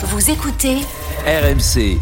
[0.00, 0.76] Vous écoutez
[1.26, 1.98] RMC.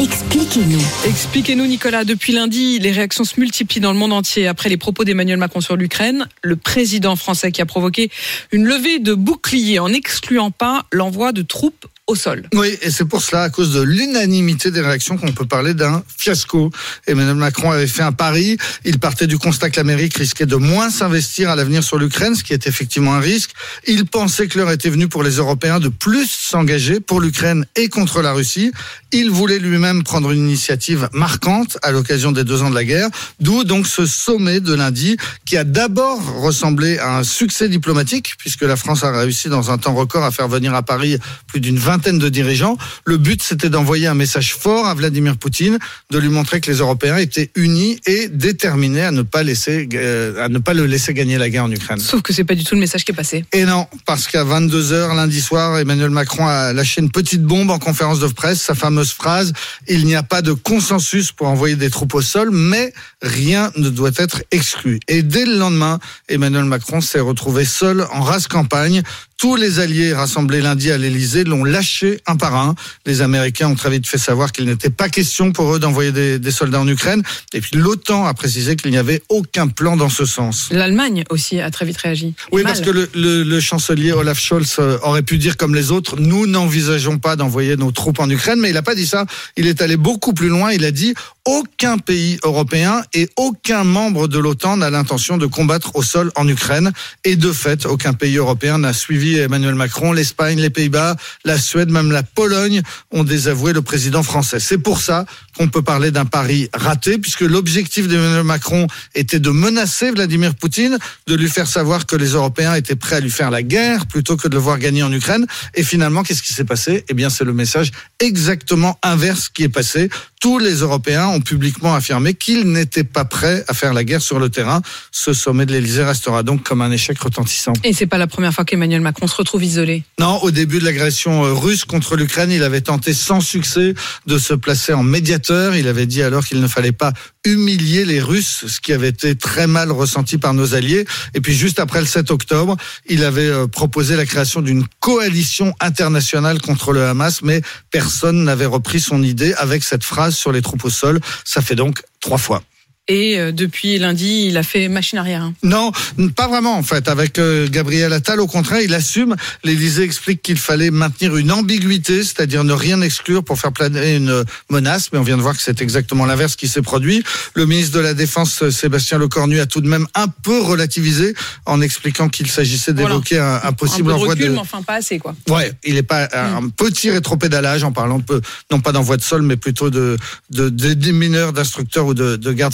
[0.00, 0.82] Expliquez-nous.
[1.06, 2.02] Expliquez-nous, Nicolas.
[2.04, 5.60] Depuis lundi, les réactions se multiplient dans le monde entier après les propos d'Emmanuel Macron
[5.60, 6.26] sur l'Ukraine.
[6.42, 8.10] Le président français qui a provoqué
[8.50, 12.42] une levée de boucliers en n'excluant pas l'envoi de troupes au sol.
[12.52, 16.02] Oui, et c'est pour cela, à cause de l'unanimité des réactions, qu'on peut parler d'un
[16.18, 16.70] fiasco.
[17.06, 18.58] Emmanuel Macron avait fait un pari.
[18.84, 22.44] Il partait du constat que l'Amérique risquait de moins s'investir à l'avenir sur l'Ukraine, ce
[22.44, 23.52] qui est effectivement un risque.
[23.86, 27.88] Il pensait que l'heure était venue pour les Européens de plus s'engager pour l'Ukraine et
[27.88, 28.70] contre la Russie.
[29.10, 33.08] Il voulait lui-même prendre une initiative marquante à l'occasion des deux ans de la guerre,
[33.40, 35.16] d'où donc ce sommet de lundi
[35.46, 39.78] qui a d'abord ressemblé à un succès diplomatique, puisque la France a réussi dans un
[39.78, 42.76] temps record à faire venir à Paris plus d'une vingtaine de dirigeants.
[43.04, 45.78] Le but, c'était d'envoyer un message fort à Vladimir Poutine,
[46.10, 50.44] de lui montrer que les Européens étaient unis et déterminés à ne pas laisser, euh,
[50.44, 51.98] à ne pas le laisser gagner la guerre en Ukraine.
[51.98, 53.44] Sauf que c'est pas du tout le message qui est passé.
[53.52, 57.78] Et non, parce qu'à 22h lundi soir, Emmanuel Macron a lâché une petite bombe en
[57.78, 59.52] conférence de presse, sa fameuse phrase
[59.88, 62.92] il n'y a pas de consensus pour envoyer des troupes au sol, mais
[63.22, 65.00] rien ne doit être exclu.
[65.08, 65.98] Et dès le lendemain,
[66.28, 69.02] Emmanuel Macron s'est retrouvé seul en race campagne.
[69.36, 71.83] Tous les alliés rassemblés lundi à l'Elysée l'ont lâché
[72.26, 72.74] un par un.
[73.06, 76.38] Les Américains ont très vite fait savoir qu'il n'était pas question pour eux d'envoyer des,
[76.38, 77.22] des, soldats en Ukraine.
[77.52, 80.68] Et puis l'OTAN a précisé qu'il n'y avait aucun plan dans ce sens.
[80.70, 82.34] L'Allemagne aussi a très vite réagi.
[82.52, 85.90] Oui, parce que le, le, le, chancelier Olaf Scholz euh, aurait pu dire comme les
[85.90, 89.26] autres, nous n'envisageons pas d'envoyer nos troupes en Ukraine, mais il n'a pas dit ça.
[89.56, 90.72] Il est allé beaucoup plus loin.
[90.72, 91.14] Il a dit
[91.46, 96.48] aucun pays européen et aucun membre de l'OTAN n'a l'intention de combattre au sol en
[96.48, 96.92] Ukraine.
[97.24, 100.12] Et de fait, aucun pays européen n'a suivi Emmanuel Macron.
[100.12, 104.58] L'Espagne, les Pays-Bas, la Suède, même la Pologne ont désavoué le président français.
[104.60, 109.50] C'est pour ça qu'on peut parler d'un pari raté, puisque l'objectif d'Emmanuel Macron était de
[109.50, 113.50] menacer Vladimir Poutine, de lui faire savoir que les Européens étaient prêts à lui faire
[113.50, 115.46] la guerre plutôt que de le voir gagner en Ukraine.
[115.74, 117.04] Et finalement, qu'est-ce qui s'est passé?
[117.08, 120.08] Eh bien, c'est le message exactement inverse qui est passé.
[120.44, 124.38] Tous les Européens ont publiquement affirmé qu'ils n'étaient pas prêts à faire la guerre sur
[124.38, 124.82] le terrain.
[125.10, 127.72] Ce sommet de l'Elysée restera donc comme un échec retentissant.
[127.82, 130.02] Et c'est pas la première fois qu'Emmanuel Macron se retrouve isolé.
[130.20, 133.94] Non, au début de l'agression euh, russe contre l'Ukraine, il avait tenté sans succès
[134.26, 135.76] de se placer en médiateur.
[135.76, 137.14] Il avait dit alors qu'il ne fallait pas
[137.46, 141.06] humilier les Russes, ce qui avait été très mal ressenti par nos alliés.
[141.32, 142.76] Et puis juste après le 7 octobre,
[143.06, 148.66] il avait euh, proposé la création d'une coalition internationale contre le Hamas, mais personne n'avait
[148.66, 151.20] repris son idée avec cette phrase sur les troupes au sol.
[151.44, 152.62] Ça fait donc trois fois.
[153.06, 155.42] Et euh, depuis lundi, il a fait machine arrière.
[155.42, 155.52] Hein.
[155.62, 155.92] Non,
[156.34, 157.06] pas vraiment en fait.
[157.08, 159.36] Avec euh, Gabriel Attal, au contraire, il assume.
[159.62, 164.44] L'Élysée explique qu'il fallait maintenir une ambiguïté, c'est-à-dire ne rien exclure pour faire planer une
[164.70, 165.10] menace.
[165.12, 167.22] Mais on vient de voir que c'est exactement l'inverse qui s'est produit.
[167.52, 171.34] Le ministre de la Défense, Sébastien Lecornu, a tout de même un peu relativisé
[171.66, 173.66] en expliquant qu'il s'agissait d'évoquer voilà.
[173.66, 174.52] un, un, possible un recul, de.
[174.52, 175.34] Mais enfin, pas assez quoi.
[175.50, 176.64] Ouais, il est pas mm.
[176.64, 178.40] un petit rétropédalage en parlant de,
[178.72, 180.16] non pas d'envoi de sol, mais plutôt de
[180.48, 182.72] de, de, de mineurs, d'instructeurs ou de, de gardes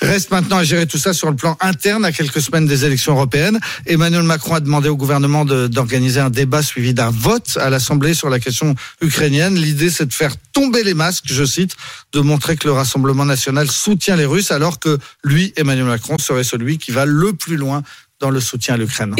[0.00, 3.12] Reste maintenant à gérer tout ça sur le plan interne à quelques semaines des élections
[3.12, 3.58] européennes.
[3.86, 8.30] Emmanuel Macron a demandé au gouvernement d'organiser un débat suivi d'un vote à l'Assemblée sur
[8.30, 9.56] la question ukrainienne.
[9.56, 11.72] L'idée, c'est de faire tomber les masques, je cite,
[12.12, 16.44] de montrer que le Rassemblement national soutient les Russes alors que lui, Emmanuel Macron, serait
[16.44, 17.82] celui qui va le plus loin
[18.20, 19.14] dans le soutien à l'Ukraine.